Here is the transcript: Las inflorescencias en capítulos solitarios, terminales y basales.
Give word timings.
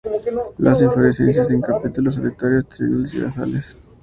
Las 0.57 0.81
inflorescencias 0.81 1.51
en 1.51 1.61
capítulos 1.61 2.15
solitarios, 2.15 2.67
terminales 2.69 3.13
y 3.13 3.21
basales. 3.21 3.77